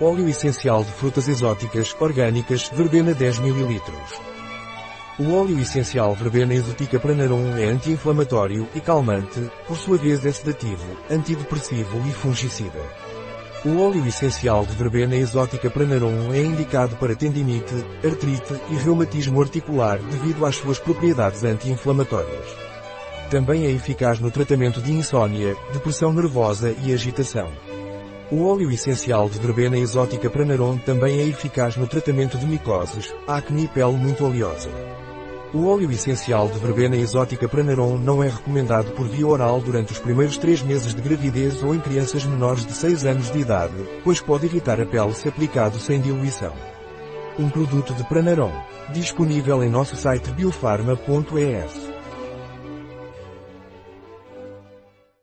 Óleo 0.00 0.28
essencial 0.28 0.82
de 0.82 0.90
frutas 0.90 1.28
exóticas, 1.28 1.94
orgânicas, 2.00 2.68
verbena 2.74 3.14
10 3.14 3.38
ml. 3.38 3.80
O 5.20 5.34
óleo 5.34 5.60
essencial 5.60 6.12
verbena 6.16 6.52
exotica 6.52 6.98
pranarum 6.98 7.56
é 7.56 7.66
anti-inflamatório 7.66 8.68
e 8.74 8.80
calmante, 8.80 9.48
por 9.68 9.76
sua 9.76 9.96
vez 9.96 10.26
é 10.26 10.32
sedativo, 10.32 10.84
antidepressivo 11.08 12.02
e 12.08 12.12
fungicida. 12.12 12.80
O 13.64 13.80
óleo 13.80 14.04
essencial 14.04 14.66
de 14.66 14.74
verbena 14.74 15.14
exótica 15.14 15.70
pranarum 15.70 16.34
é 16.34 16.40
indicado 16.40 16.96
para 16.96 17.14
tendinite, 17.14 17.74
artrite 18.04 18.60
e 18.70 18.74
reumatismo 18.74 19.40
articular 19.40 19.98
devido 19.98 20.44
às 20.44 20.56
suas 20.56 20.80
propriedades 20.80 21.44
anti-inflamatórias. 21.44 22.48
Também 23.30 23.64
é 23.66 23.70
eficaz 23.70 24.18
no 24.18 24.32
tratamento 24.32 24.82
de 24.82 24.92
insônia, 24.92 25.56
depressão 25.72 26.12
nervosa 26.12 26.74
e 26.82 26.92
agitação. 26.92 27.48
O 28.30 28.46
óleo 28.46 28.70
essencial 28.70 29.28
de 29.28 29.38
verbena 29.38 29.76
exótica 29.76 30.30
pranarum 30.30 30.78
também 30.78 31.20
é 31.20 31.26
eficaz 31.26 31.76
no 31.76 31.86
tratamento 31.86 32.38
de 32.38 32.46
micoses, 32.46 33.14
acne 33.28 33.64
e 33.64 33.68
pele 33.68 33.92
muito 33.92 34.24
oleosa. 34.24 34.70
O 35.52 35.66
óleo 35.66 35.92
essencial 35.92 36.48
de 36.48 36.58
verbena 36.58 36.96
exótica 36.96 37.46
pranarum 37.46 37.98
não 37.98 38.24
é 38.24 38.28
recomendado 38.28 38.92
por 38.92 39.06
via 39.06 39.26
oral 39.26 39.60
durante 39.60 39.92
os 39.92 39.98
primeiros 39.98 40.38
três 40.38 40.62
meses 40.62 40.94
de 40.94 41.02
gravidez 41.02 41.62
ou 41.62 41.74
em 41.74 41.80
crianças 41.80 42.24
menores 42.24 42.64
de 42.64 42.72
6 42.72 43.04
anos 43.04 43.30
de 43.30 43.40
idade, 43.40 43.74
pois 44.02 44.22
pode 44.22 44.46
irritar 44.46 44.80
a 44.80 44.86
pele 44.86 45.12
se 45.12 45.28
aplicado 45.28 45.78
sem 45.78 46.00
diluição. 46.00 46.52
Um 47.38 47.50
produto 47.50 47.92
de 47.92 48.04
Pranarum, 48.04 48.52
disponível 48.90 49.62
em 49.62 49.68
nosso 49.68 49.96
site 49.96 50.30
biofarma.es. 50.30 51.83